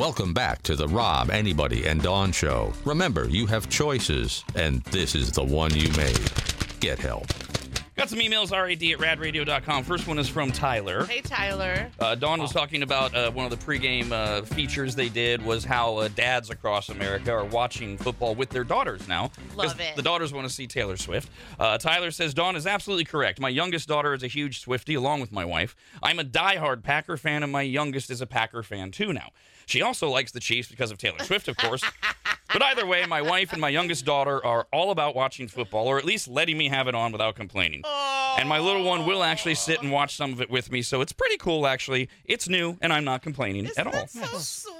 [0.00, 2.72] Welcome back to the Rob, Arnie, and Dawn Show.
[2.86, 6.32] Remember, you have choices, and this is the one you made.
[6.80, 7.26] Get help.
[7.96, 9.84] Got some emails, rad at radradio.com.
[9.84, 11.04] First one is from Tyler.
[11.04, 11.90] Hey, Tyler.
[11.98, 15.66] Uh, Dawn was talking about uh, one of the pregame uh, features they did was
[15.66, 19.30] how uh, dads across America are watching football with their daughters now.
[19.54, 19.96] Love it.
[19.96, 21.28] The daughters want to see Taylor Swift.
[21.58, 23.38] Uh, Tyler says Dawn is absolutely correct.
[23.38, 25.76] My youngest daughter is a huge Swiftie, along with my wife.
[26.02, 29.28] I'm a diehard Packer fan, and my youngest is a Packer fan too now.
[29.70, 31.84] She also likes the Chiefs because of Taylor Swift, of course.
[32.52, 35.96] But either way, my wife and my youngest daughter are all about watching football, or
[35.96, 37.84] at least letting me have it on without complaining.
[37.86, 41.00] And my little one will actually sit and watch some of it with me, so
[41.02, 42.08] it's pretty cool, actually.
[42.24, 43.92] It's new, and I'm not complaining Isn't at all.
[43.92, 44.79] that so sweet?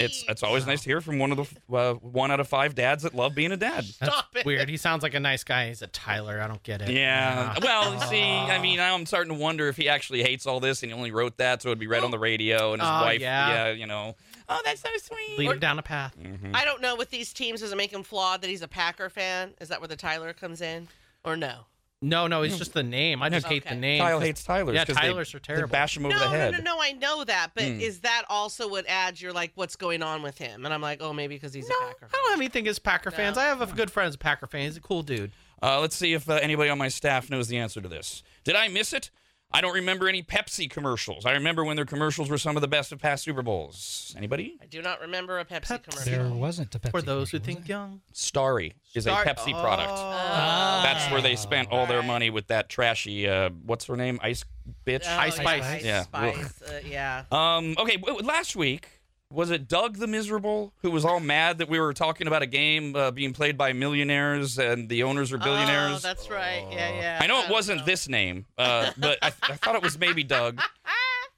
[0.00, 1.36] It's it's always nice to hear from one of
[1.68, 3.84] the uh, one out of five dads that love being a dad.
[3.84, 4.44] Stop it.
[4.44, 4.68] Weird.
[4.68, 5.68] He sounds like a nice guy.
[5.68, 6.40] He's a Tyler.
[6.40, 6.90] I don't get it.
[6.90, 7.54] Yeah.
[7.62, 10.90] Well, see, I mean, I'm starting to wonder if he actually hates all this and
[10.92, 13.20] he only wrote that so it'd be read on the radio and his Oh, wife,
[13.20, 13.70] yeah.
[13.70, 14.14] you know.
[14.48, 15.38] Oh, that's so sweet.
[15.38, 16.14] Lead him down a path.
[16.52, 19.08] I don't know with these teams, does it make him flawed that he's a Packer
[19.08, 19.54] fan?
[19.60, 20.88] Is that where the Tyler comes in?
[21.24, 21.60] Or no?
[22.04, 23.22] No, no, it's just the name.
[23.22, 23.74] I just hate Okay.
[23.74, 24.00] the name.
[24.00, 24.74] Kyle 'cause- hates Tyler's.
[24.74, 25.68] Yeah, 'cause they- Tyler's are they terrible.
[25.68, 26.52] bash him over No, the no, head.
[26.52, 26.82] no, no, no.
[26.82, 27.80] I know that, but Hmm.
[27.80, 30.64] is that also what adds you're like, what's going on with him?
[30.64, 32.10] And I'm like, oh, maybe because he's No, a I Packer fan.
[32.12, 33.38] I don't have anything against Packer fans.
[33.38, 34.62] I have a good friend who's a Packer fan.
[34.66, 35.32] He's a cool dude.
[35.62, 38.22] Uh, let's see if uh, anybody on my staff knows the answer to this.
[38.44, 39.10] Did I miss it?
[39.56, 41.24] I don't remember any Pepsi commercials.
[41.24, 44.12] I remember when their commercials were some of the best of past Super Bowls.
[44.18, 44.58] Anybody?
[44.60, 45.82] I do not remember a Pepsi, Pepsi.
[45.84, 46.12] commercial.
[46.12, 46.90] There wasn't a Pepsi.
[46.90, 47.76] For those who think there?
[47.76, 48.00] young.
[48.12, 49.92] Starry is Star- a Pepsi product.
[49.94, 50.80] Oh.
[50.82, 54.18] That's where they spent all their money with that trashy, uh, what's her name?
[54.22, 54.44] Ice
[54.84, 55.04] bitch?
[55.06, 55.62] Oh, Ice yeah, Spice.
[55.64, 56.02] Ice Yeah.
[56.02, 56.62] Spice.
[56.62, 57.22] Uh, yeah.
[57.30, 58.88] Um, okay, w- w- last week
[59.34, 62.46] was it Doug the Miserable who was all mad that we were talking about a
[62.46, 65.96] game uh, being played by millionaires and the owners are billionaires?
[65.96, 66.66] Oh, that's right.
[66.70, 67.18] Yeah, yeah.
[67.20, 67.84] I know it wasn't know.
[67.86, 70.60] this name, uh, but I, I thought it was maybe Doug.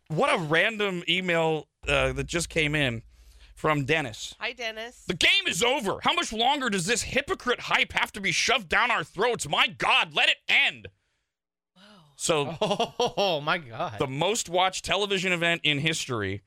[0.09, 3.03] What a random email uh, that just came in
[3.57, 4.37] from Dennis.
[4.39, 5.03] Hi, Dennis.
[5.09, 5.99] The game is over.
[6.03, 9.49] How much longer does this hypocrite hype have to be shoved down our throats?
[9.49, 10.87] My God, let it end.
[12.15, 13.99] So Oh, my God.
[13.99, 16.43] the most watched television event in history.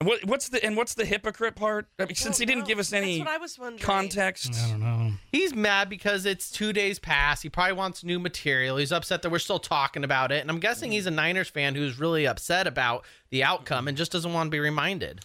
[0.00, 1.88] What, what's the and what's the hypocrite part?
[1.98, 2.68] I mean, since he Don't didn't know.
[2.68, 3.82] give us any That's what I was wondering.
[3.82, 4.54] context.
[4.54, 5.12] I don't know.
[5.32, 7.42] He's mad because it's two days past.
[7.42, 8.76] He probably wants new material.
[8.76, 10.40] He's upset that we're still talking about it.
[10.40, 14.12] And I'm guessing he's a Niners fan who's really upset about the outcome and just
[14.12, 15.22] doesn't want to be reminded.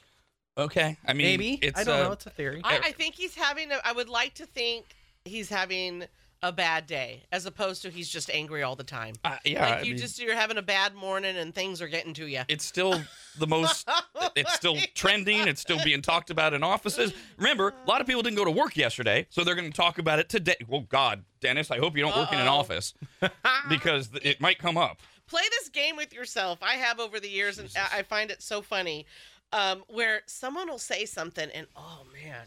[0.58, 1.54] Okay, I mean, Maybe.
[1.62, 2.12] it's I don't uh, know.
[2.12, 2.62] It's a theory.
[2.64, 3.72] I, I think he's having.
[3.72, 4.86] A, I would like to think
[5.26, 6.06] he's having
[6.44, 9.16] a bad day, as opposed to he's just angry all the time.
[9.24, 9.62] uh, yeah.
[9.62, 12.28] like I you mean, just you're having a bad morning and things are getting to
[12.28, 12.42] you.
[12.50, 13.02] it's still
[13.40, 13.88] the most.
[14.36, 15.48] it's still trending.
[15.48, 17.14] It's still being talked about in offices.
[17.38, 19.98] Remember, a lot of people didn't go to work yesterday, so they're going to talk
[20.00, 20.58] about it today.
[20.68, 22.94] Well, God, Dennis, I hope you don't work in an office
[23.70, 25.00] because it might come up.
[25.28, 26.60] Play this game with yourself.
[26.62, 29.06] I have over the years, and I I find it so funny,
[29.54, 32.46] um, where someone will say something, and oh man,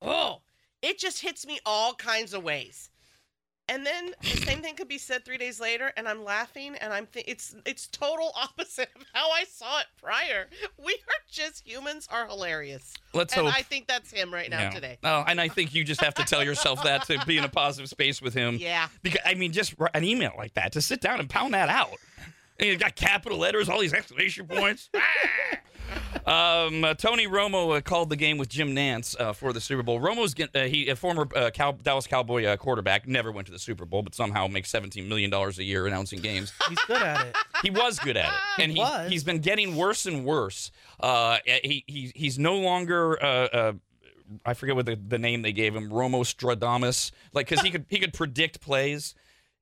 [0.00, 0.40] oh,
[0.80, 2.88] it just hits me all kinds of ways.
[3.68, 6.92] And then the same thing could be said three days later, and I'm laughing, and
[6.92, 10.48] I'm th- it's it's total opposite of how I saw it prior.
[10.76, 13.56] We are just humans are hilarious, Let's and hope.
[13.56, 14.70] I think that's him right now Yeah.
[14.70, 14.98] today.
[15.02, 17.48] Oh, and I think you just have to tell yourself that to be in a
[17.48, 18.56] positive space with him.
[18.60, 18.88] Yeah.
[19.02, 21.94] Because I mean, just an email like that to sit down and pound that out.
[22.60, 24.90] And you've got capital letters, all these exclamation points.
[24.98, 25.00] Ah!
[26.26, 29.82] Um, uh, Tony Romo uh, called the game with Jim Nantz uh, for the Super
[29.82, 30.00] Bowl.
[30.00, 33.58] Romo's uh, he a former uh, Cow- Dallas Cowboy uh, quarterback, never went to the
[33.58, 36.52] Super Bowl, but somehow makes seventeen million dollars a year announcing games.
[36.68, 37.36] He's good at it.
[37.62, 39.10] he was good at it, and he, was.
[39.10, 40.70] he's been getting worse and worse.
[40.98, 43.22] Uh, he, he he's no longer.
[43.22, 43.72] Uh, uh,
[44.46, 47.84] I forget what the, the name they gave him, Romo Stradamus, like because he could
[47.90, 49.14] he could predict plays,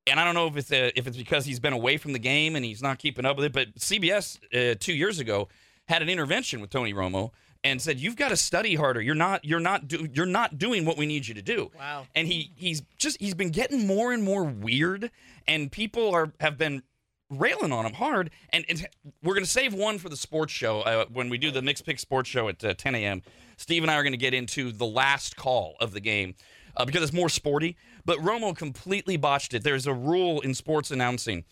[0.06, 2.20] and I don't know if it's uh, if it's because he's been away from the
[2.20, 3.52] game and he's not keeping up with it.
[3.52, 5.48] But CBS uh, two years ago
[5.88, 7.30] had an intervention with Tony Romo
[7.64, 9.00] and said you've got to study harder.
[9.00, 11.70] You're not you're not do, you're not doing what we need you to do.
[11.78, 12.06] Wow.
[12.14, 15.10] And he he's just he's been getting more and more weird,
[15.46, 16.82] and people are have been
[17.30, 18.30] railing on him hard.
[18.50, 18.86] And, and
[19.22, 21.86] we're going to save one for the sports show uh, when we do the Mixed
[21.86, 23.22] Pick Sports Show at uh, 10 a.m.
[23.56, 26.34] Steve and I are going to get into the last call of the game
[26.76, 27.76] uh, because it's more sporty.
[28.04, 29.62] But Romo completely botched it.
[29.62, 31.44] There's a rule in sports announcing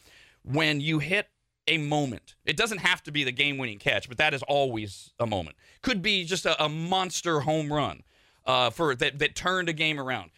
[0.43, 1.29] when you hit
[1.71, 2.35] a moment.
[2.45, 5.57] It doesn't have to be the game-winning catch, but that is always a moment.
[5.81, 8.03] Could be just a, a monster home run
[8.45, 10.31] uh, for that that turned a game around.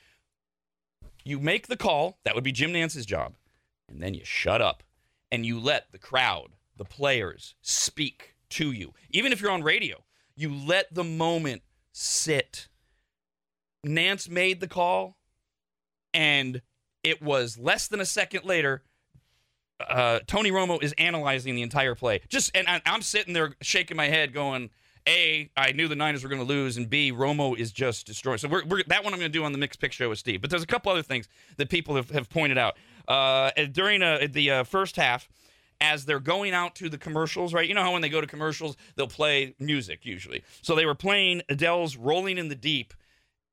[1.24, 2.18] You make the call.
[2.24, 3.34] That would be Jim Nantz's job,
[3.88, 4.82] and then you shut up
[5.30, 8.92] and you let the crowd, the players, speak to you.
[9.10, 10.04] Even if you're on radio,
[10.36, 11.62] you let the moment
[11.92, 12.68] sit.
[13.86, 15.16] Nantz made the call,
[16.12, 16.60] and
[17.02, 18.82] it was less than a second later.
[19.88, 22.20] Uh, Tony Romo is analyzing the entire play.
[22.28, 24.70] Just and I, I'm sitting there shaking my head, going,
[25.08, 28.40] A, I knew the Niners were going to lose, and B, Romo is just destroyed.
[28.40, 30.18] So we're, we're, that one I'm going to do on the Mixed Pick Show with
[30.18, 30.40] Steve.
[30.40, 32.76] But there's a couple other things that people have, have pointed out.
[33.08, 35.28] Uh, during uh, the uh, first half,
[35.80, 37.68] as they're going out to the commercials, right?
[37.68, 40.44] You know how when they go to commercials, they'll play music usually.
[40.62, 42.94] So they were playing Adele's Rolling in the Deep,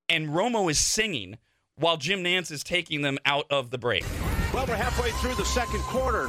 [0.07, 1.39] and Romo is singing
[1.75, 4.05] while Jim Nantz is taking them out of the break.
[4.53, 6.27] Well, we're halfway through the second quarter.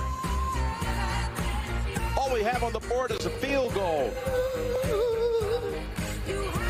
[2.19, 4.13] All we have on the board is a field goal.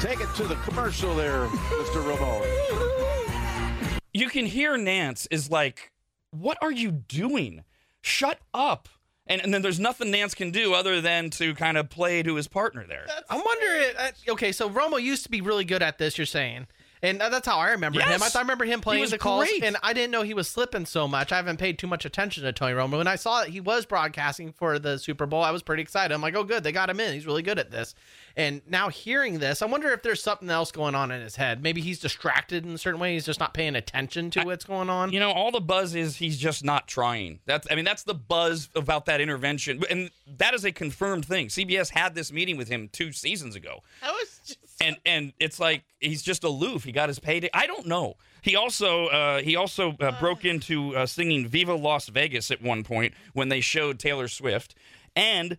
[0.00, 2.02] Take it to the commercial there, Mr.
[2.04, 4.00] Romo.
[4.14, 5.90] You can hear Nantz is like,
[6.30, 7.64] What are you doing?
[8.00, 8.88] Shut up.
[9.26, 12.36] And, and then there's nothing Nantz can do other than to kind of play to
[12.36, 13.06] his partner there.
[13.28, 13.96] I'm wondering.
[13.98, 16.16] Uh, okay, so Romo used to be really good at this.
[16.16, 16.68] You're saying.
[17.02, 18.08] And that's how I remember him.
[18.22, 19.64] I, thought I remember him playing was the calls, great.
[19.64, 21.32] and I didn't know he was slipping so much.
[21.32, 22.98] I haven't paid too much attention to Tony Romo.
[22.98, 26.12] When I saw that he was broadcasting for the Super Bowl, I was pretty excited.
[26.12, 27.14] I'm like, oh, good, they got him in.
[27.14, 27.94] He's really good at this.
[28.36, 31.62] And now hearing this, I wonder if there's something else going on in his head.
[31.62, 33.14] Maybe he's distracted in a certain way.
[33.14, 35.12] He's just not paying attention to what's going on.
[35.12, 37.40] You know, all the buzz is he's just not trying.
[37.46, 39.82] That's I mean, that's the buzz about that intervention.
[39.90, 41.48] And that is a confirmed thing.
[41.48, 43.82] CBS had this meeting with him two seasons ago.
[44.02, 44.58] I was just.
[44.80, 46.84] and and it's like he's just aloof.
[46.84, 47.50] He got his payday.
[47.54, 48.16] I don't know.
[48.42, 52.84] He also uh, he also uh, broke into uh, singing "Viva Las Vegas" at one
[52.84, 54.74] point when they showed Taylor Swift,
[55.14, 55.56] and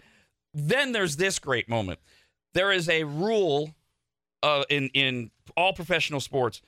[0.54, 2.00] then there's this great moment.
[2.54, 3.76] There is a rule
[4.44, 6.62] uh, in in all professional sports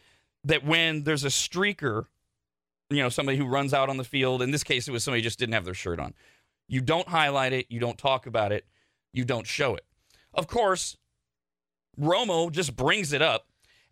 [0.43, 2.07] that when there's a streaker,
[2.89, 4.41] you know, somebody who runs out on the field.
[4.41, 6.13] In this case, it was somebody who just didn't have their shirt on.
[6.67, 7.67] You don't highlight it.
[7.69, 8.65] You don't talk about it.
[9.13, 9.85] You don't show it.
[10.33, 10.97] Of course,
[11.99, 13.47] Romo just brings it up.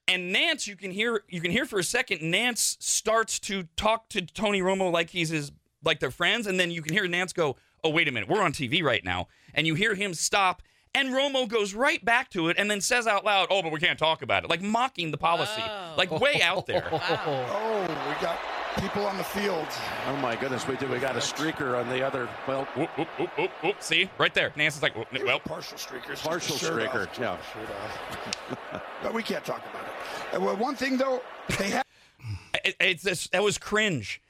[0.08, 4.10] And Nantz, you can hear you can hear for a second, Nantz starts to talk
[4.10, 5.52] to Tony Romo like he's his
[5.84, 8.42] like they're friends, and then you can hear Nantz go, Oh, wait a minute, we're
[8.42, 9.28] on TV right now.
[9.54, 10.62] And you hear him stop,
[10.94, 13.80] and Romo goes right back to it and then says out loud, Oh, but we
[13.80, 14.50] can't talk about it.
[14.50, 15.62] Like mocking the policy.
[15.64, 15.94] Oh.
[15.98, 16.88] Like way out there.
[16.92, 18.40] Oh, we got
[18.80, 19.68] people on the field.
[20.08, 20.88] Oh my goodness, we do.
[20.88, 22.30] We got a streaker on the other.
[22.48, 23.76] Well, Whoop, whoop, whoop, whoop, whoop.
[23.82, 24.10] See?
[24.18, 24.52] Right there.
[24.52, 26.24] Nantz is like, "Whoop, well, partial streakers.
[26.24, 27.38] Partial Shirt streaker, off, yeah.
[27.54, 28.84] shirt off.
[29.04, 30.38] but we can't talk about it.
[30.38, 31.22] Uh, well, one thing though,
[31.58, 31.86] they have.
[32.66, 34.22] it, it's this, that was cringe.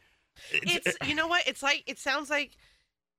[0.51, 2.51] it's you know what it's like it sounds like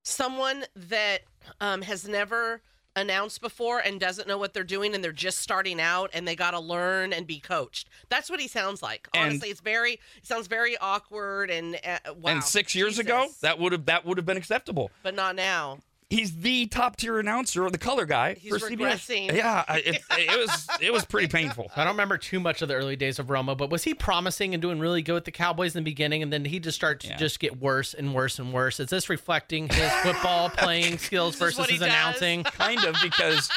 [0.03, 1.19] someone that
[1.61, 2.61] um, has never
[2.95, 6.35] announced before and doesn't know what they're doing and they're just starting out and they
[6.35, 7.89] got to learn and be coached.
[8.09, 9.07] That's what he sounds like.
[9.13, 13.27] And- honestly it's very it sounds very awkward and uh, wow, and six years ago,
[13.41, 14.91] that would have that would have been acceptable.
[15.01, 15.79] but not now
[16.13, 18.77] He's the top tier announcer, the color guy He's for CBS.
[18.77, 19.33] regressing.
[19.35, 21.71] Yeah, it, it was it was pretty painful.
[21.75, 24.53] I don't remember too much of the early days of Romo, but was he promising
[24.53, 27.05] and doing really good with the Cowboys in the beginning, and then he just starts
[27.05, 27.13] Yeah.
[27.13, 28.79] to just get worse and worse and worse?
[28.79, 31.87] Is this reflecting his football playing skills versus his does.
[31.87, 32.43] announcing?
[32.43, 33.49] Kind of because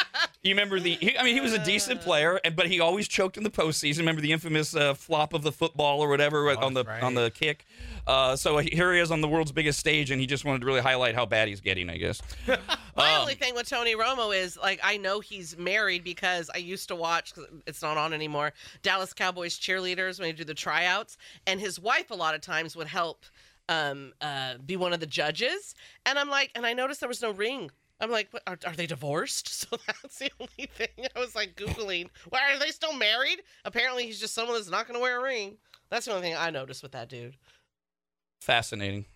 [0.43, 0.95] you remember the.
[0.95, 3.99] He, I mean, he was a decent player, but he always choked in the postseason.
[3.99, 7.15] Remember the infamous uh, flop of the football or whatever on the Oh, that's on
[7.15, 7.67] the kick.
[8.07, 10.67] Uh, so here he is on the world's biggest stage, and he just wanted to
[10.67, 11.91] really highlight how bad he's getting.
[11.91, 12.23] I guess.
[12.97, 16.59] My Um, only thing with Tony Romo is like I know he's married because I
[16.59, 18.53] used to watch 'cause it's not on anymore.
[18.83, 22.75] Dallas Cowboys cheerleaders when they do the tryouts, and his wife a lot of times
[22.77, 23.25] would help
[23.69, 25.75] um, uh, be one of the judges.
[26.05, 27.71] And I'm like, and I noticed there was no ring.
[27.99, 29.49] I'm like, what, are, are they divorced?
[29.69, 32.09] So that's the only thing I was like googling.
[32.29, 33.43] Why are they still married?
[33.65, 35.59] Apparently, he's just someone that's not going to wear a ring.
[35.91, 37.37] That's the only thing I noticed with that dude.
[38.41, 39.07] Fascinating.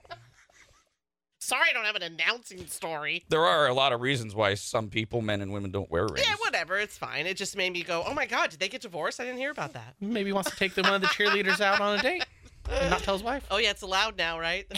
[1.43, 3.25] Sorry, I don't have an announcing story.
[3.31, 6.27] There are a lot of reasons why some people, men and women, don't wear rings.
[6.27, 6.79] Yeah, whatever.
[6.79, 7.27] It's fine.
[7.27, 9.21] It just made me go, oh my God, did they get divorced?
[9.21, 9.95] I didn't hear about that.
[10.01, 12.25] Maybe he wants to take the, one of the cheerleaders out on a date
[12.71, 13.47] and not tell his wife.
[13.51, 14.67] Oh, yeah, it's allowed now, right?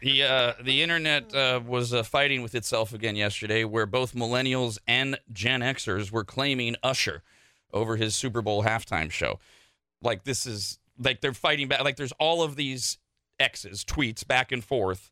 [0.00, 4.78] The uh, the internet uh, was uh, fighting with itself again yesterday, where both millennials
[4.86, 7.22] and Gen Xers were claiming Usher
[7.72, 9.38] over his Super Bowl halftime show.
[10.00, 11.82] Like this is like they're fighting back.
[11.82, 12.98] Like there's all of these
[13.40, 15.10] X's tweets back and forth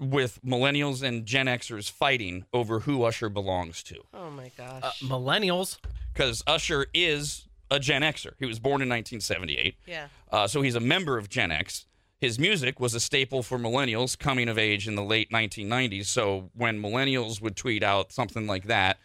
[0.00, 3.96] with millennials and Gen Xers fighting over who Usher belongs to.
[4.14, 4.82] oh my gosh.
[4.82, 5.78] Uh, millennials.
[6.12, 8.32] Because Usher is a Gen Xer.
[8.38, 9.76] He was born in 1978.
[9.86, 10.08] yeah.
[10.30, 11.86] Uh, so he's a member of Gen X.
[12.20, 16.06] His music was a staple for millennials coming of age in the late 1990s.
[16.06, 18.98] So when millennials would tweet out something like that,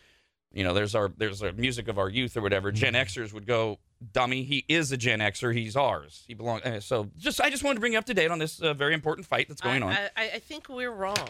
[0.52, 2.72] you know, there's our there's our music of our youth or whatever.
[2.72, 3.80] Gen Xers would go,
[4.12, 5.54] "Dummy, he is a Gen Xer.
[5.54, 6.24] He's ours.
[6.28, 8.40] He belongs." Uh, So just I just wanted to bring you up to date on
[8.40, 9.94] this uh, very important fight that's going I, on.
[10.16, 11.30] I, I think we're wrong.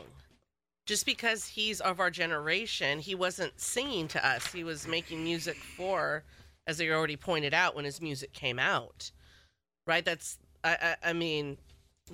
[0.86, 4.52] Just because he's of our generation, he wasn't singing to us.
[4.52, 6.24] He was making music for,
[6.68, 9.12] as they already pointed out, when his music came out.
[9.88, 10.04] Right?
[10.04, 11.58] That's, I, I, I mean,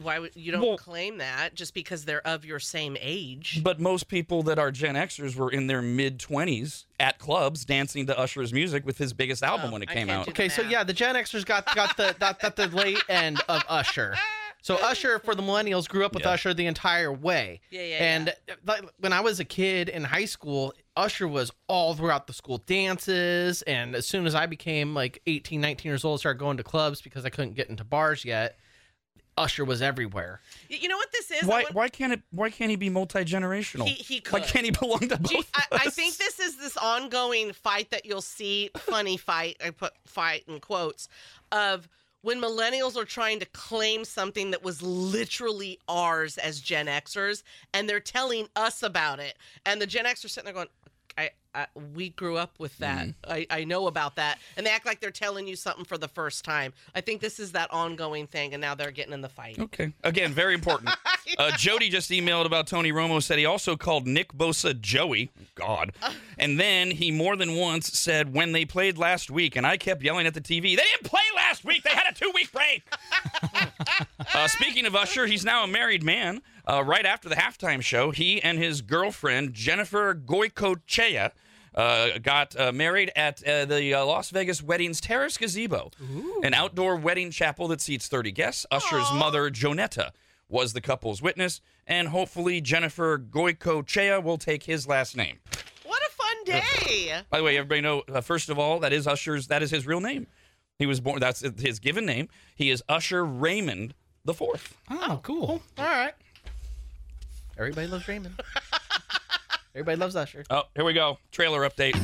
[0.01, 3.59] Why would you don't Well- claim that just because they're of your same age?
[3.63, 8.05] But most people that are Gen Xers were in their mid 20s at clubs dancing
[8.07, 10.27] to Usher's music with his biggest album Oh, when it I came out.
[10.29, 13.63] Okay, so yeah, the Gen Xers got got the got, got the late end of
[13.67, 14.15] Usher.
[14.61, 16.31] So Usher for the millennials grew up with Yeah.
[16.31, 17.61] Usher the entire way.
[17.69, 18.33] Yeah, yeah, And
[18.65, 22.57] like, when I was a kid in high school, Usher was all throughout the school
[22.59, 23.61] dances.
[23.63, 26.63] And as soon as I became like 18, 19 years old, I started going to
[26.63, 28.57] clubs because I couldn't get into bars yet.
[29.39, 30.41] Usher was everywhere.
[30.69, 31.43] You know what this is?
[31.47, 33.87] Why want- why can't it why can't he be multi-generational?
[33.87, 35.29] He- he Why can't he belong to both?
[35.31, 35.95] Gee, I, of I us?
[35.95, 40.59] think this is this ongoing fight that you'll see, funny fight, I put fight in
[40.59, 41.07] quotes,
[41.51, 41.87] of
[42.21, 47.43] when millennials are trying to claim something that was literally ours as Gen Xers,
[47.73, 49.37] and they're telling us about it.
[49.65, 50.67] And the Gen Xers sitting there going,
[51.55, 53.07] I, we grew up with that.
[53.07, 53.31] Mm-hmm.
[53.31, 54.39] I, I know about that.
[54.55, 56.73] And they act like they're telling you something for the first time.
[56.93, 59.57] I think this is that ongoing thing, and now they're getting in the fight.
[59.59, 59.93] Okay.
[60.03, 60.91] Again, very important.
[61.37, 63.21] Uh, Jody just emailed about Tony Romo.
[63.21, 65.31] Said he also called Nick Bosa Joey.
[65.53, 65.93] God.
[66.39, 70.01] And then he more than once said when they played last week, and I kept
[70.01, 70.61] yelling at the TV.
[70.61, 71.83] They didn't play last week.
[71.83, 72.83] They had a two-week break.
[74.33, 76.41] uh, speaking of Usher, he's now a married man.
[76.65, 81.29] Uh, right after the halftime show, he and his girlfriend Jennifer Goicoechea uh,
[82.19, 85.91] got uh, married at uh, the uh, Las Vegas Weddings Terrace Gazebo,
[86.43, 88.65] an outdoor wedding chapel that seats 30 guests.
[88.71, 90.11] Usher's mother, Jonnetta,
[90.49, 95.37] was the couple's witness, and hopefully Jennifer Goicoechea will take his last name.
[95.83, 97.21] What a fun day!
[97.29, 98.03] By the way, everybody know.
[98.11, 99.47] Uh, first of all, that is Usher's.
[99.47, 100.27] That is his real name.
[100.77, 101.19] He was born.
[101.19, 102.29] That's his given name.
[102.55, 103.93] He is Usher Raymond
[104.25, 104.77] the Fourth.
[104.89, 105.61] Oh, cool.
[105.77, 106.13] All right.
[107.57, 108.35] Everybody loves Raymond.
[109.79, 110.43] Everybody loves Usher.
[110.49, 111.17] Oh, here we go.
[111.31, 111.95] Trailer update.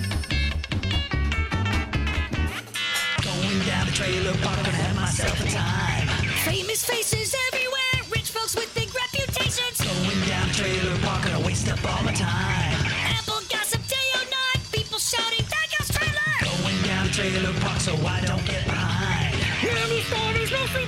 [3.19, 6.07] Going down the trailer park and have myself a time.
[6.47, 9.75] Famous faces everywhere, rich folks with big reputations.
[9.83, 12.79] Going down the trailer park and I waste up all my time.
[13.11, 16.31] Apple gossip day or night, people shouting, that guy's trailer.
[16.47, 19.35] Going down the trailer park so I don't get behind.
[19.67, 20.87] Many stories, no free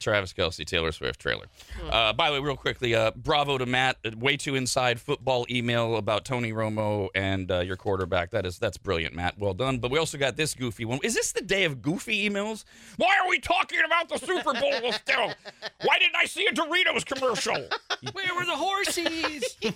[0.00, 1.46] Travis Kelce, Taylor Swift trailer.
[1.90, 3.96] Uh, by the way, real quickly, uh, bravo to Matt.
[4.04, 8.30] Uh, Way too inside football email about Tony Romo and uh, your quarterback.
[8.30, 9.38] That is that's brilliant, Matt.
[9.38, 9.78] Well done.
[9.78, 10.98] But we also got this goofy one.
[11.02, 12.64] Is this the day of goofy emails?
[12.96, 15.32] Why are we talking about the Super Bowl still?
[15.84, 17.54] Why didn't I see a Doritos commercial?
[18.12, 19.56] Where were the horses?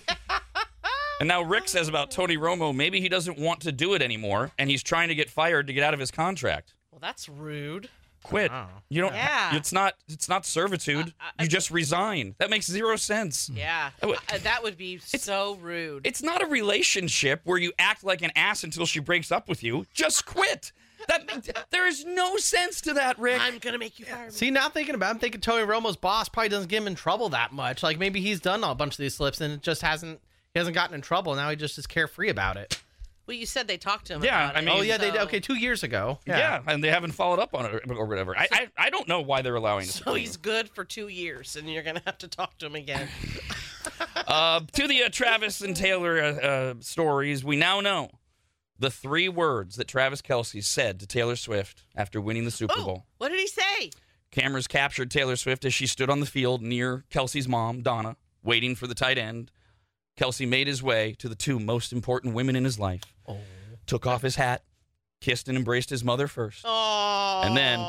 [1.19, 4.51] And now Rick says about Tony Romo, maybe he doesn't want to do it anymore,
[4.59, 6.73] and he's trying to get fired to get out of his contract.
[6.91, 7.89] Well, that's rude.
[8.25, 8.51] Quit.
[8.89, 9.13] You don't.
[9.13, 9.55] Yeah.
[9.55, 9.93] It's not.
[10.07, 11.13] It's not servitude.
[11.19, 12.35] Uh, uh, you uh, just resign.
[12.39, 13.47] That makes zero sense.
[13.47, 13.57] Hmm.
[13.57, 16.05] Yeah, Oh, it- Uh, that would be so rude.
[16.07, 19.63] It's not a relationship where you act like an ass until she breaks up with
[19.63, 19.85] you.
[19.93, 20.71] Just quit.
[21.07, 23.39] That there is no sense to that, Rick.
[23.39, 24.31] I'm gonna make you fire me.
[24.31, 26.95] See, now thinking about it, I'm thinking Tony Romo's boss probably doesn't get him in
[26.95, 27.83] trouble that much.
[27.83, 30.19] Like maybe he's done a bunch of these slips and it just hasn't
[30.53, 31.35] he hasn't gotten in trouble.
[31.35, 32.81] Now he just is carefree about it.
[33.27, 34.23] Well, you said they talked to him.
[34.23, 35.21] Yeah, about I it, mean- oh yeah, they did.
[35.21, 36.19] Okay, two years ago.
[36.27, 36.61] yeah.
[36.67, 38.37] and they haven't followed up on it or whatever.
[38.37, 39.95] I I, I don't know why they're allowing this.
[39.95, 43.07] So he's good for two years, and you're gonna have to talk to him again.
[44.27, 48.09] Uh, to the uh, Travis and Taylor uh, uh, stories, we now know
[48.79, 52.85] the three words that Travis Kelce said to Taylor Swift after winning the Super Oh,
[52.85, 53.05] Bowl.
[53.19, 53.91] what did he say?
[54.31, 58.75] Cameras captured Taylor Swift as she stood on the field near Kelce's mom, Donna, waiting
[58.75, 59.51] for the tight end.
[60.17, 63.37] Kelce made his way to the two most important women in his life, oh.
[63.85, 64.63] took off his hat,
[65.21, 67.79] kissed and embraced his mother first, Oh, And then-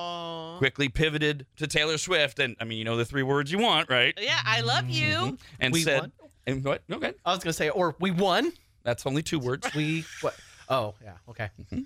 [0.59, 2.39] quickly pivoted to Taylor Swift.
[2.39, 4.15] And I mean, you know the three words you want, right?
[4.21, 5.29] yeah, I love mm-hmm.
[5.29, 5.39] you.
[5.61, 6.13] And We said, won?
[6.47, 6.83] and what?
[6.91, 8.53] Okay, I was gonna say, or we won.
[8.83, 9.69] that's only two words.
[9.75, 10.35] We what?
[10.69, 11.13] Oh yeah.
[11.29, 11.51] Okay.
[11.61, 11.81] Mm-hmm.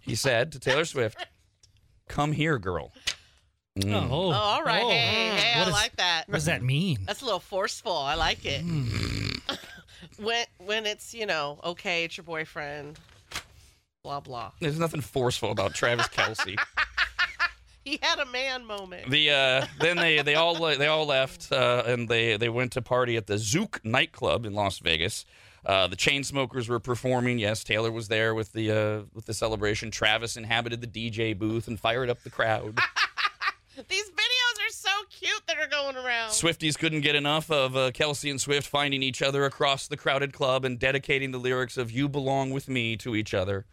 [0.00, 1.16] He said to Taylor Swift,
[2.08, 2.92] "Come here, girl."
[3.78, 4.10] Mm.
[4.10, 4.82] Oh, Oh, all right.
[4.84, 4.88] Oh.
[4.90, 6.28] Hey, hey, I What is- like that.
[6.28, 6.98] What does that mean?
[7.06, 7.96] That's a little forceful.
[7.96, 8.60] I like it.
[8.60, 9.28] Hmm.
[10.22, 12.98] when when it's you know okay, it's your boyfriend.
[14.04, 14.52] Blah blah.
[14.60, 16.56] There's nothing forceful about Travis Kelce.
[17.84, 19.10] He had a man moment.
[19.10, 22.80] The uh, then they they all they all left uh, and they they went to
[22.82, 25.24] party at the Zouk nightclub in Las Vegas.
[25.66, 27.40] Uh, the Chainsmokers were performing.
[27.40, 29.90] Yes, Taylor was there with the uh, with the celebration.
[29.90, 32.78] Travis inhabited the DJ booth and fired up the crowd.
[33.88, 36.30] These videos are so cute that are going around.
[36.30, 40.32] Swifties couldn't get enough of uh, Kelce and Swift finding each other across the crowded
[40.32, 43.66] club and dedicating the lyrics of "You Belong with Me" to each other.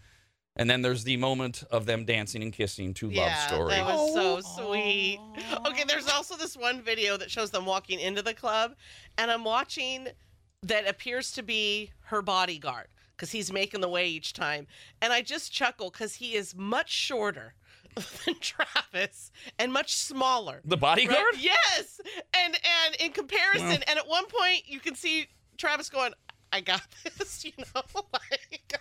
[0.55, 3.85] And then there's the moment of them dancing and kissing to yeah, "Love Story." that
[3.85, 5.19] was so sweet.
[5.67, 8.75] Okay, there's also this one video that shows them walking into the club,
[9.17, 10.07] and I'm watching
[10.63, 14.67] that appears to be her bodyguard because he's making the way each time.
[15.01, 17.53] And I just chuckle because he is much shorter
[18.25, 20.61] than Travis and much smaller.
[20.65, 21.17] The bodyguard?
[21.17, 21.43] Right?
[21.43, 22.01] Yes.
[22.33, 25.27] And and in comparison, and at one point you can see
[25.57, 26.13] Travis going,
[26.51, 26.81] I got
[27.17, 27.81] this, you know.
[28.13, 28.79] like,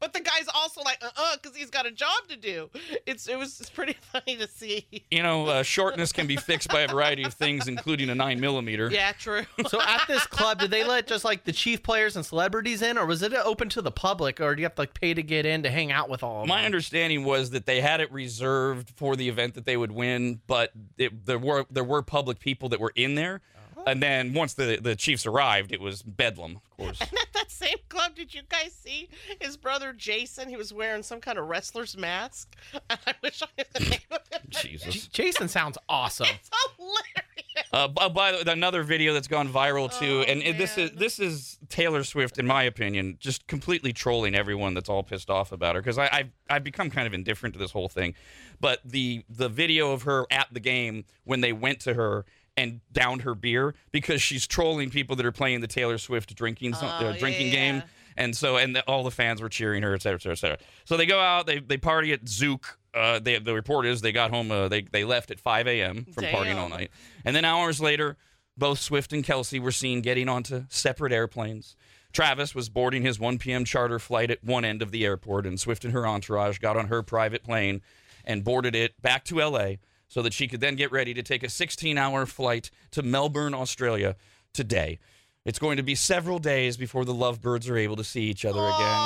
[0.00, 2.70] but the guy's also like, uh uh because he's got a job to do.
[3.06, 4.86] It's it was it's pretty funny to see.
[5.10, 8.40] You know, uh, shortness can be fixed by a variety of things, including a nine
[8.40, 8.90] millimeter.
[8.90, 9.42] Yeah, true.
[9.68, 12.98] So at this club, did they let just like the chief players and celebrities in,
[12.98, 15.22] or was it open to the public, or do you have to like pay to
[15.22, 16.66] get in to hang out with all of My them?
[16.66, 20.72] understanding was that they had it reserved for the event that they would win, but
[20.98, 23.40] it, there were there were public people that were in there.
[23.86, 27.00] And then once the the Chiefs arrived, it was bedlam, of course.
[27.10, 29.08] And at that same club, did you guys see
[29.40, 30.48] his brother Jason?
[30.48, 32.54] He was wearing some kind of wrestler's mask.
[32.90, 34.40] I wish I knew the name of him.
[34.48, 35.06] Jesus.
[35.08, 36.28] Jason sounds awesome.
[36.30, 37.68] It's hilarious.
[37.72, 40.90] Uh, by the way, another video that's gone viral too, Oh, and it, this is
[40.92, 45.52] this is Taylor Swift, in my opinion, just completely trolling everyone that's all pissed off
[45.52, 48.14] about her because I've I've become kind of indifferent to this whole thing,
[48.60, 52.24] but the the video of her at the game when they went to her
[52.60, 56.74] and downed her beer because she's trolling people that are playing the Taylor Swift drinking
[56.74, 57.74] so- Oh, uh, drinking yeah, game.
[57.76, 57.82] yeah.
[58.16, 60.38] And so, and the, all the fans were cheering her, et cetera, et cetera, et
[60.38, 60.58] cetera.
[60.84, 62.64] So they go out, they they party at Zouk.
[62.92, 66.04] Uh, they, the report is they got home, uh, they they left at 5 a.m.
[66.12, 66.90] from partying all night,
[67.24, 68.16] and then hours later,
[68.58, 71.76] both Swift and Kelce were seen getting onto separate airplanes.
[72.12, 73.64] Travis was boarding his 1 p.m.
[73.64, 76.88] charter flight at one end of the airport, and Swift and her entourage got on
[76.88, 77.80] her private plane
[78.24, 79.78] and boarded it back to L.A.
[80.10, 84.16] so that she could then get ready to take a 16-hour flight to Melbourne, Australia,
[84.52, 84.98] today.
[85.46, 88.58] It's going to be several days before the lovebirds are able to see each other
[88.58, 89.00] again.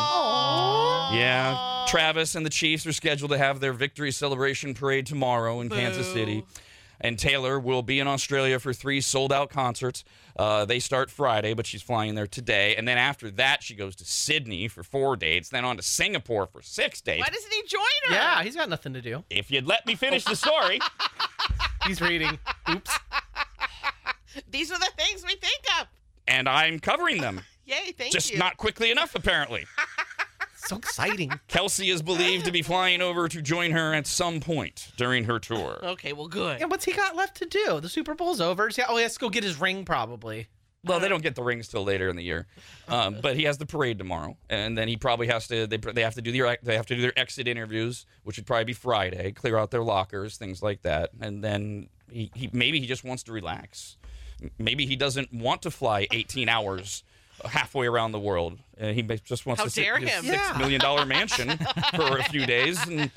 [1.12, 5.68] Yeah, Travis and the Chiefs are scheduled to have their victory celebration parade tomorrow in
[5.68, 6.42] Kansas City.
[7.00, 7.06] Boo.
[7.08, 10.04] And Taylor will be in Australia for three sold out concerts.
[10.36, 12.74] Uh, they start Friday, but she's flying there today.
[12.76, 16.46] And then after that, she goes to Sydney for four dates, then on to Singapore
[16.46, 17.26] for six dates.
[17.26, 18.14] Why doesn't he join her?
[18.14, 19.24] Yeah, he's got nothing to do.
[19.30, 20.80] If you'd let me finish the story,
[21.86, 22.38] He's reading.
[22.70, 22.98] Oops.
[24.50, 25.86] These are the things we think of.
[26.26, 27.40] and I'm covering them.
[27.66, 28.36] Yay, thank Just you.
[28.36, 29.64] Just not quickly enough, apparently.
[30.66, 31.30] So exciting.
[31.48, 35.38] Kelce is believed to be flying over to join her at some point during her
[35.38, 35.78] tour.
[35.82, 36.60] Okay, well, good.
[36.60, 37.80] And what's he got left to do?
[37.80, 38.70] The Super Bowl's over.
[38.70, 40.48] So, oh, he has to go get his ring, probably.
[40.84, 42.46] Well, they don't get the rings till later in the year,
[42.88, 45.66] um, but he has the parade tomorrow, and then he probably has to.
[45.66, 48.44] They, they have to do their they have to do their exit interviews, which would
[48.44, 49.32] probably be Friday.
[49.32, 53.22] Clear out their lockers, things like that, and then he, he maybe he just wants
[53.24, 53.96] to relax.
[54.58, 57.02] Maybe he doesn't want to fly 18 hours
[57.44, 58.58] halfway around the world.
[58.80, 60.24] Uh, he just wants How to sit dare in his him.
[60.24, 60.58] six Yeah.
[60.58, 61.56] million dollar mansion
[61.94, 63.10] for a few days and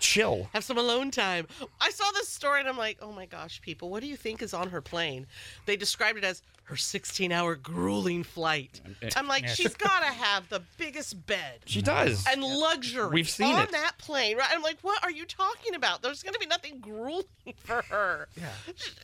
[0.00, 0.48] chill.
[0.52, 1.46] Have some alone time.
[1.80, 4.40] I saw this story and I'm like, oh my gosh, people, what do you think
[4.42, 5.26] is on her plane?
[5.66, 8.80] They described it as her 16 hour grueling flight.
[9.16, 12.24] I'm like, she's got to have the biggest bed She does.
[12.30, 13.72] and luxury We've seen on it.
[13.72, 14.46] that plane, right?
[14.52, 16.02] I'm like, what are you talking about?
[16.02, 17.24] There's going to be nothing grueling
[17.64, 18.28] for her.
[18.36, 18.46] Yeah.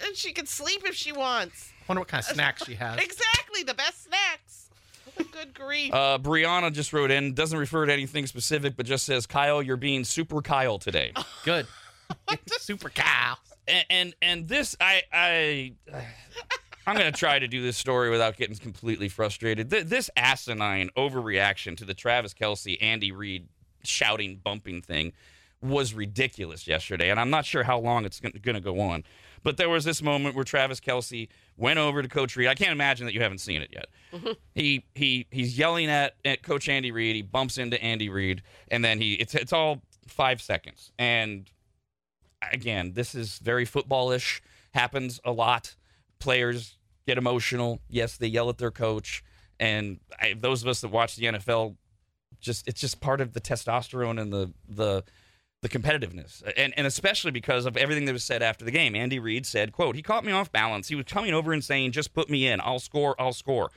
[0.07, 1.73] And she can sleep if she wants.
[1.89, 2.99] Wonder what kind of snacks she has.
[2.99, 4.71] Exactly, the best snacks.
[5.33, 5.93] Good grief.
[5.95, 9.77] Uh, Brianna just wrote in, doesn't refer to anything specific, but just says, Kyle, you're
[9.79, 11.13] being super Kyle today.
[11.45, 11.67] Good.
[12.59, 13.39] Super Kyle.
[13.67, 15.73] and, and and this I I
[16.87, 19.71] I'm gonna try to do this story without getting completely frustrated.
[19.71, 23.49] Th- this asinine overreaction to the Travis Kelce Andy Reid
[23.83, 25.13] shouting bumping thing
[25.61, 29.03] was ridiculous yesterday, and I'm not sure how long it's going to go on.
[29.47, 32.49] But there was this moment where Travis Kelce went over to Coach Reid.
[32.49, 33.87] I can't imagine that you haven't seen it yet.
[34.57, 37.15] He he he's yelling at, at Coach Andy Reid.
[37.15, 40.91] He bumps into Andy Reid, and then he it's it's all five seconds.
[40.99, 41.49] And
[42.51, 44.41] again, this is very footballish.
[44.75, 45.77] Happens a lot.
[46.19, 47.79] Players get emotional.
[47.89, 49.23] Yes, they yell at their coach,
[49.61, 51.77] and I, those of us that watch the NFL,
[52.41, 55.05] just it's just part of the testosterone and the the
[55.63, 58.95] the competitiveness, uh, and and especially because of everything that was said after the game.
[58.95, 60.89] Andy Reid said, "quote He caught me off balance.
[60.89, 62.61] He was coming over and saying, just put me in.
[62.61, 63.15] I'll score.
[63.19, 63.71] I'll score."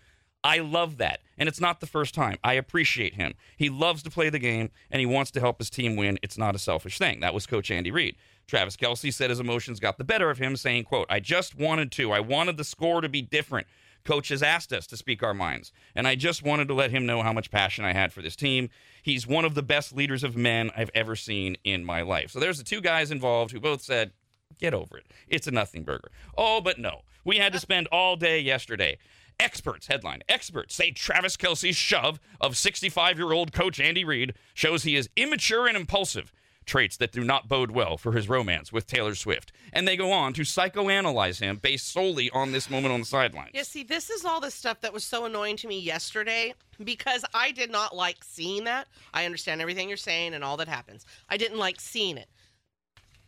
[0.44, 1.20] I love that.
[1.38, 2.38] And it's not the first time.
[2.44, 3.34] I appreciate him.
[3.58, 6.18] He loves to play the game and he wants to help his team win.
[6.24, 7.20] It's not a selfish thing.
[7.20, 8.16] That was Coach Andy Reid.
[8.48, 11.92] Travis Kelce said his emotions got the better of him, saying, quote, I just wanted
[11.94, 12.12] to.
[12.12, 13.68] I wanted the score to be different.
[14.10, 17.06] Coach has asked us to speak our minds, and I just wanted to let him
[17.06, 18.72] know how much passion I had for this team.
[19.04, 22.32] He's one of the best leaders of men I've ever seen in my life.
[22.32, 24.14] So there's the two guys involved who both said,
[24.58, 25.06] Get over it.
[25.28, 26.10] It's a nothing burger.
[26.36, 27.02] Oh, but no.
[27.24, 28.98] We had to spend all day yesterday.
[29.40, 34.82] Experts, headline, experts say Travis Kelce's shove of 65 year old coach Andy Reid shows
[34.82, 36.34] he is immature and impulsive.
[36.70, 39.52] Traits that do not bode well for his romance with Taylor Swift.
[39.74, 43.52] And they go on to psychoanalyze him based solely on this moment on the sidelines.
[43.54, 46.54] Yeah, see, this is all the stuff that was so annoying to me yesterday
[46.84, 48.88] because I did not like seeing that.
[49.14, 51.06] I understand everything you're saying and all that happens.
[51.28, 52.30] I didn't like seeing it.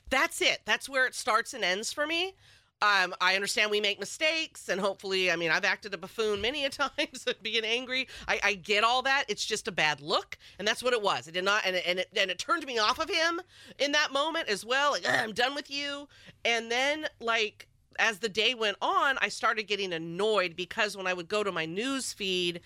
[0.10, 0.60] That's it.
[0.66, 2.36] That's where it starts and ends for me.
[2.82, 6.66] Um, I understand we make mistakes, and hopefully, I mean, I've acted a buffoon many
[6.66, 8.08] a times, being angry.
[8.28, 9.26] I, I get all that.
[9.28, 11.28] It's just a bad look, and that's what it was.
[11.28, 13.40] It did not, and it, and it and it turned me off of him
[13.78, 14.92] in that moment as well.
[14.94, 16.08] Like, I'm done with you.
[16.44, 17.68] And then, like,
[18.00, 21.52] as the day went on, I started getting annoyed because when I would go to
[21.52, 22.62] my news feed,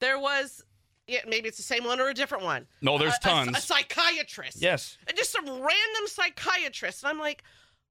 [0.00, 0.62] there was.
[1.06, 2.66] Yeah, maybe it's the same one or a different one.
[2.80, 3.58] No, there's A- a- tons.
[3.58, 4.56] A, psychiatrist.
[4.62, 4.96] Yes.
[5.14, 7.02] Just some random psychiatrist.
[7.04, 7.44] And I'm like,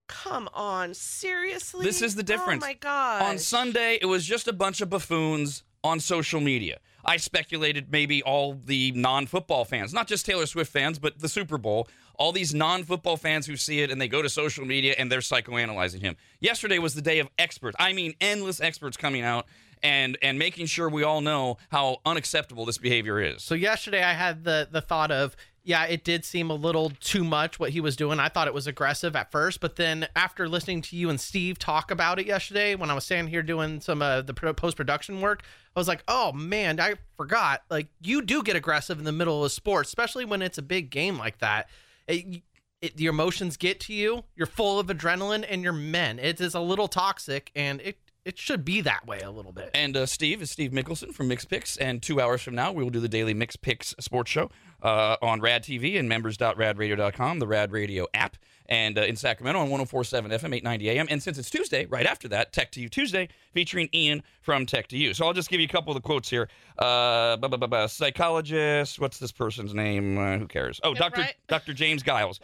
[0.08, 1.86] come on, seriously?
[1.86, 2.64] This is the oh difference.
[2.64, 3.22] Oh my god.
[3.24, 6.80] On Sunday, it was just a bunch of buffoons on social media.
[7.06, 11.28] I speculated maybe all the non football fans, not just Taylor Swift fans, but the
[11.28, 14.66] Super Bowl, all these non football fans who see it and they go to social
[14.66, 16.16] media and they're psychoanalyzing him.
[16.40, 17.76] Yesterday was the day of experts.
[17.80, 19.48] I mean, endless experts coming out
[19.82, 23.44] and, and making sure we all know how unacceptable this behavior is.
[23.44, 25.36] So yesterday I had the the thought of
[25.66, 28.20] yeah, it did seem a little too much what he was doing.
[28.20, 31.58] I thought it was aggressive at first, but then after listening to you and Steve
[31.58, 35.22] talk about it yesterday, when I was standing here doing some of the post production
[35.22, 35.44] work,
[35.76, 37.64] I was like, oh man, I forgot.
[37.70, 40.90] Like you do get aggressive in the middle of sports, especially when it's a big
[40.90, 41.70] game like that.
[42.08, 42.42] It,
[42.82, 44.26] it, your emotions get to you.
[44.36, 46.20] You're full of adrenaline, and you're men.
[46.20, 49.70] It is a little toxic, and it it should be that way a little bit.
[49.74, 51.76] And uh, Steve is Steve Mickelson from Mix Picks.
[51.78, 54.50] And two hours from now, we will do the daily Mix Picks sports show
[54.84, 59.70] uh, on Rad TV and members.radradio.com, the Rad Radio app, and uh, in Sacramento on
[59.70, 61.08] 1047 FM, 890 AM.
[61.10, 64.88] And since it's Tuesday, right after that, Tech to You Tuesday, featuring Ian from Tech
[64.90, 65.14] to You.
[65.14, 66.50] So I'll just give you a couple of the quotes here.
[66.78, 67.88] Uh, blah, blah, blah.
[67.88, 70.18] Psychologist, what's this person's name?
[70.18, 70.80] Uh, who cares?
[70.84, 71.22] Oh, Dr.
[71.22, 71.36] right.
[71.48, 71.74] Dr.
[71.74, 72.40] James Giles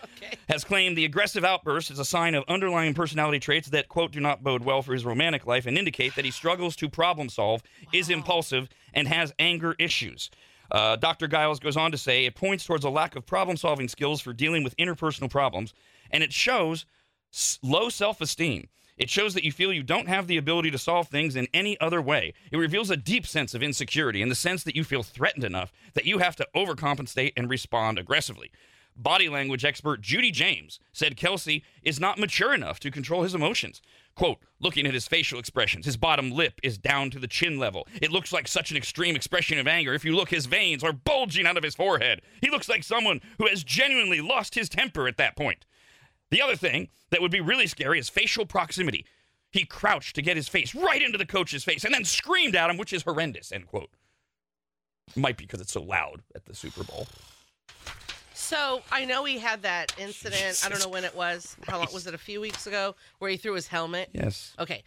[0.50, 4.20] has claimed the aggressive outburst is a sign of underlying personality traits that, quote, do
[4.20, 7.64] not bode well for his romantic life and indicate that he struggles to problem solve,
[7.94, 10.30] is impulsive, and has anger issues.
[10.72, 11.28] Uh, Dr.
[11.28, 14.34] Giles goes on to say it points towards a lack of problem solving skills for
[14.34, 15.74] dealing with interpersonal problems,
[16.12, 16.86] and it shows
[17.34, 18.68] s- low self esteem.
[18.98, 21.80] It shows that you feel you don't have the ability to solve things in any
[21.80, 22.34] other way.
[22.52, 25.72] It reveals a deep sense of insecurity in the sense that you feel threatened enough
[25.94, 28.52] that you have to overcompensate and respond aggressively.
[29.02, 33.82] Body language expert Judy James said Kelce is not mature enough to control his emotions.
[34.14, 37.88] Quote, looking at his facial expressions, his bottom lip is down to the chin level.
[38.02, 39.94] It looks like such an extreme expression of anger.
[39.94, 42.22] If you look, his veins are bulging out of his forehead.
[42.42, 45.66] He looks like someone who has genuinely lost his temper at that point.
[46.30, 49.06] The other thing that would be really scary is facial proximity.
[49.52, 52.70] He crouched to get his face right into the coach's face and then screamed at
[52.70, 53.90] him, which is horrendous, end quote.
[55.16, 57.08] Might be because it's so loud at the Super Bowl.
[58.50, 60.64] So I know he had that incident.
[60.66, 61.56] I don't know when it was.
[61.68, 62.16] How long was it?
[62.16, 64.10] A few weeks ago, where he threw his helmet.
[64.12, 64.56] Yes.
[64.58, 64.84] Okay.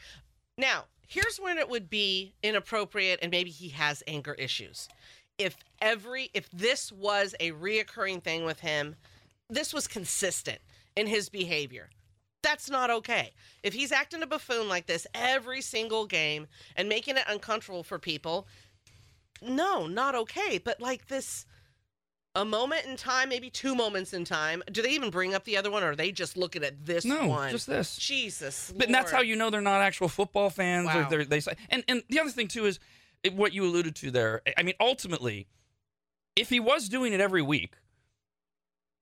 [0.58, 4.88] Now here's when it would be inappropriate, and maybe he has anger issues.
[5.38, 8.96] If every if this was a reoccurring thing with him,
[9.48, 10.58] this was consistent
[10.96, 11.88] in his behavior.
[12.42, 13.30] That's not okay.
[13.62, 18.00] If he's acting a buffoon like this every single game and making it uncomfortable for
[18.00, 18.48] people,
[19.40, 20.58] no, not okay.
[20.58, 21.46] But like this,
[22.34, 24.62] a moment in time, maybe two moments in time.
[24.72, 27.04] Do they even bring up the other one, or are they just looking at this
[27.04, 27.50] No, one?
[27.50, 27.96] just this.
[27.96, 30.88] Jesus, But that's how you know they're not actual football fans.
[30.94, 31.08] Or Wow.
[31.08, 32.78] they're, they say, and and the other thing too is
[33.32, 34.40] what you alluded to there.
[34.56, 35.46] I mean, ultimately,
[36.34, 37.74] if he was doing it every week,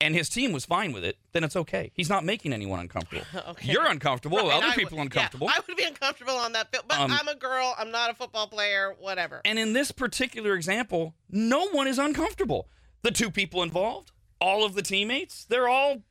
[0.03, 1.93] and his team was fine with it, then it's okay.
[1.95, 3.25] He's not making anyone uncomfortable.
[3.51, 3.71] Okay.
[3.73, 4.38] You're uncomfortable.
[4.38, 5.47] Right, other people would- uncomfortable.
[5.47, 7.75] Yeah, I would be uncomfortable on that field, but Um, I'm a girl.
[7.79, 8.97] I'm not a football player.
[8.99, 9.40] Whatever.
[9.45, 12.69] And in this particular example, no one is uncomfortable.
[13.02, 16.02] The two people involved, all of the teammates, they're all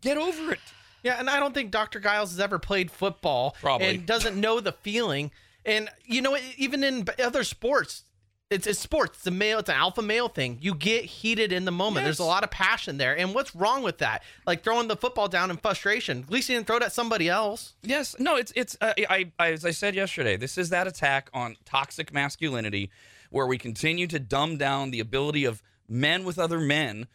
[0.00, 0.60] get over it.
[1.02, 2.00] Yeah, and I don't think Dr.
[2.00, 3.88] Giles has ever played football Probably.
[3.88, 5.30] and doesn't know the feeling.
[5.64, 8.04] And you know, even in other sports,
[8.50, 9.18] it's, it's sports.
[9.18, 9.58] It's a male.
[9.58, 10.58] It's an alpha male thing.
[10.60, 12.04] You get heated in the moment.
[12.04, 13.16] There's a lot of passion there.
[13.16, 14.22] And what's wrong with that?
[14.46, 16.24] Like throwing the football down in frustration.
[16.26, 17.74] At least you didn't throw it at somebody else.
[17.82, 21.30] Yes, no, it's it's uh, I, I as I said yesterday, this is that attack
[21.34, 22.90] on toxic masculinity,
[23.30, 27.06] where we continue to dumb down the ability of men with other men,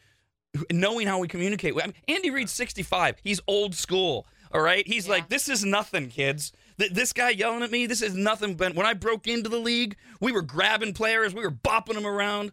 [0.71, 1.73] knowing how we communicate.
[1.75, 3.17] I mean, Andy Reid's 65.
[3.23, 4.27] He's old school.
[4.51, 6.51] All right, he's like, this is nothing, kids.
[6.79, 8.55] Th- this guy yelling at me, this is nothing.
[8.55, 12.07] But when I broke into the league, we were grabbing players, we were bopping them
[12.07, 12.51] around.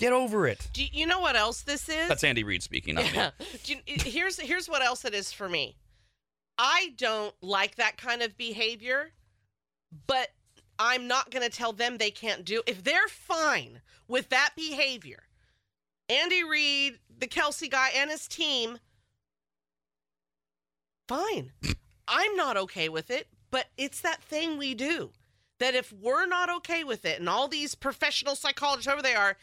[0.00, 0.68] Get over it.
[0.72, 2.08] Do you, know what else this is?
[2.08, 2.98] That's Andy Reid speaking.
[2.98, 3.30] Yeah.
[3.64, 5.76] You- here's here's what else it is for me.
[6.56, 9.12] I don't like that kind of behavior,
[10.06, 10.28] but
[10.78, 12.62] I'm not going to tell them they can't do.
[12.66, 15.22] If they're fine with that behavior,
[16.08, 18.78] Andy Reid, the Kelce guy, and his team,
[21.06, 21.52] fine.
[22.06, 25.10] I'm not okay with it, but it's that thing we do
[25.58, 29.36] that if we're not okay with it, and all these professional psychologists, whoever they are,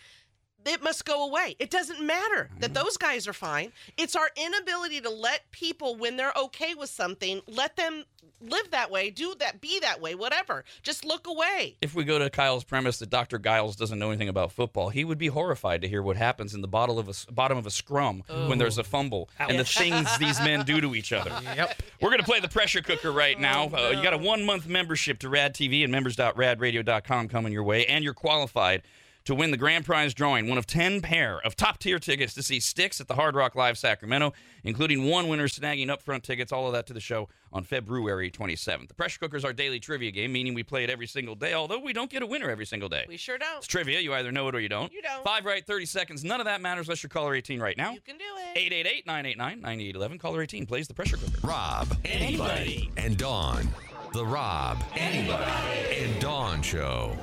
[0.66, 1.56] it must go away.
[1.60, 3.72] It doesn't matter that those guys are fine.
[3.98, 8.04] It's our inability to let people, when they're okay with something, let them
[8.42, 10.66] live that way, do that, be that way, whatever.
[10.84, 11.78] Just look away.
[11.82, 13.40] If we go to Kyle's premise that Dr.
[13.40, 16.62] Giles doesn't know anything about football, he would be horrified to hear what happens in
[16.62, 19.64] the bottom of a, s- bottom of a scrum when there's a fumble and the
[19.64, 21.32] things these men do to each other.
[21.56, 21.82] Yep.
[22.02, 23.68] We're going to play the pressure cooker right now.
[23.70, 27.86] Uh, you got a one month membership to Rad TV and members.radradio.com coming your way,
[27.86, 28.82] and you're qualified
[29.26, 32.44] to win the grand prize drawing one of 10 pair of top tier tickets to
[32.44, 34.34] see Styx at the Hard Rock Live Sacramento,
[34.64, 38.88] including one winner snagging upfront tickets, all of that to the show on February 27th.
[38.88, 41.54] The pressure cooker is our daily trivia game, meaning we play it every single day,
[41.54, 43.06] although we don't get a winner every single day.
[43.08, 43.58] We sure don't.
[43.58, 44.00] It's trivia.
[44.00, 44.94] You either know it or you don't.
[44.94, 45.24] You don't.
[45.24, 46.24] Five right, 30 seconds.
[46.24, 47.92] None of that matters unless you're caller 18 right now.
[47.94, 48.58] You can do it.
[48.58, 50.20] 888 989 9811.
[50.20, 51.48] Caller 18 plays the pressure cooker.
[51.48, 53.68] Rob, Arnie, and Dawn.
[54.14, 57.18] The Rob, Arnie, and Dawn Show.